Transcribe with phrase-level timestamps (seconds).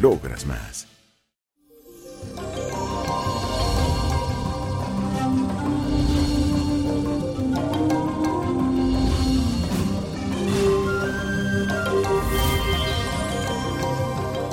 [0.00, 0.86] logras más.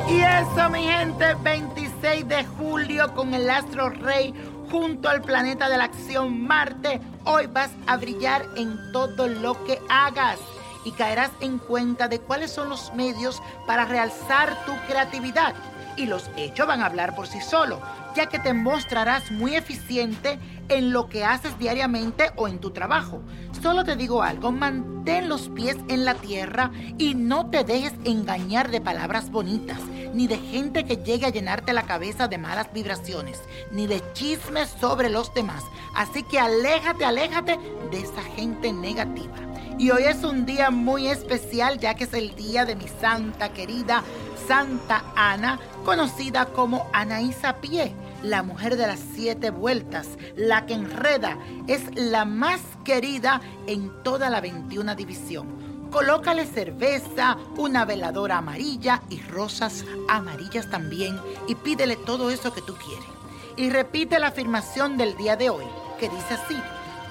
[0.09, 4.33] Y eso, mi gente, 26 de julio con el astro rey
[4.69, 7.01] junto al planeta de la acción Marte.
[7.25, 10.39] Hoy vas a brillar en todo lo que hagas
[10.85, 15.53] y caerás en cuenta de cuáles son los medios para realzar tu creatividad.
[15.97, 17.79] Y los hechos van a hablar por sí solos,
[18.15, 23.21] ya que te mostrarás muy eficiente en lo que haces diariamente o en tu trabajo.
[23.61, 28.71] Solo te digo algo, mantén los pies en la tierra y no te dejes engañar
[28.71, 29.79] de palabras bonitas,
[30.13, 33.41] ni de gente que llegue a llenarte la cabeza de malas vibraciones,
[33.71, 35.63] ni de chismes sobre los demás.
[35.95, 37.59] Así que aléjate, aléjate
[37.91, 39.50] de esa gente negativa.
[39.81, 43.51] Y hoy es un día muy especial ya que es el día de mi santa
[43.51, 44.03] querida
[44.47, 51.39] Santa Ana, conocida como Anaísa Pie, la mujer de las siete vueltas, la que enreda,
[51.65, 55.47] es la más querida en toda la 21 división.
[55.89, 62.75] Colócale cerveza, una veladora amarilla y rosas amarillas también y pídele todo eso que tú
[62.75, 63.09] quieres.
[63.57, 65.65] Y repite la afirmación del día de hoy,
[65.99, 66.61] que dice así,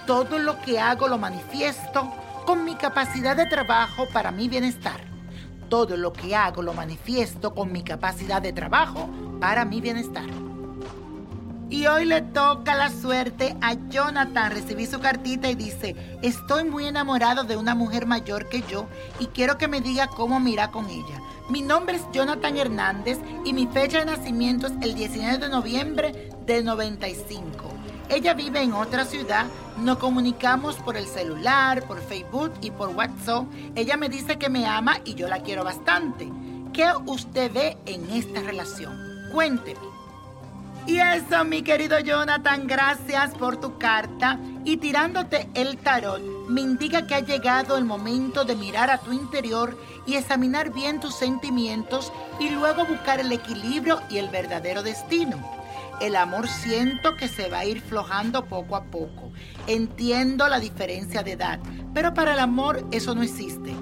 [0.07, 2.13] todo lo que hago lo manifiesto
[2.51, 5.01] con mi capacidad de trabajo para mi bienestar.
[5.69, 9.09] Todo lo que hago lo manifiesto con mi capacidad de trabajo
[9.41, 10.27] para mi bienestar.
[11.69, 14.51] Y hoy le toca la suerte a Jonathan.
[14.51, 18.87] Recibí su cartita y dice, estoy muy enamorado de una mujer mayor que yo
[19.21, 21.23] y quiero que me diga cómo mira con ella.
[21.51, 26.31] Mi nombre es Jonathan Hernández y mi fecha de nacimiento es el 19 de noviembre
[26.47, 27.80] del 95.
[28.11, 29.47] Ella vive en otra ciudad,
[29.79, 33.45] nos comunicamos por el celular, por Facebook y por WhatsApp.
[33.77, 36.29] Ella me dice que me ama y yo la quiero bastante.
[36.73, 38.99] ¿Qué usted ve en esta relación?
[39.33, 39.79] Cuénteme.
[40.87, 44.41] Y eso, mi querido Jonathan, gracias por tu carta.
[44.65, 49.13] Y tirándote el tarot, me indica que ha llegado el momento de mirar a tu
[49.13, 55.60] interior y examinar bien tus sentimientos y luego buscar el equilibrio y el verdadero destino.
[56.01, 59.33] El amor siento que se va a ir flojando poco a poco.
[59.67, 61.61] Entiendo la diferencia de edad,
[61.93, 63.75] pero para el amor eso no existe.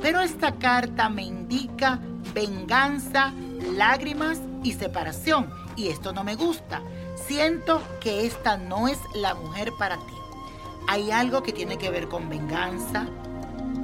[0.00, 2.00] Pero esta carta me indica
[2.34, 3.34] venganza,
[3.74, 5.50] lágrimas y separación.
[5.76, 6.80] Y esto no me gusta.
[7.26, 10.14] Siento que esta no es la mujer para ti.
[10.88, 13.06] Hay algo que tiene que ver con venganza.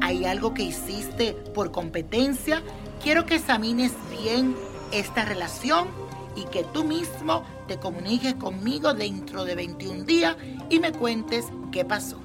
[0.01, 2.63] Hay algo que hiciste por competencia.
[3.03, 4.57] Quiero que examines bien
[4.93, 6.02] esta relación
[6.37, 10.37] y que tú mismo te comuniques conmigo dentro de 21 días
[10.71, 12.19] y me cuentes qué pasó.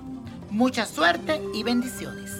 [0.49, 2.31] Mucha suerte y bendiciones.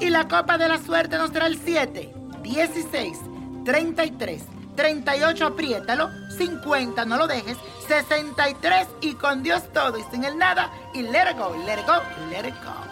[0.00, 2.12] Y la copa de la suerte nos trae el 7,
[2.42, 3.18] 16,
[3.64, 4.42] 33,
[4.74, 7.56] 38, apriétalo, 50, no lo dejes,
[7.86, 11.86] 63 y con Dios todo y sin el nada y let it go, let it
[11.86, 12.91] go, let it go.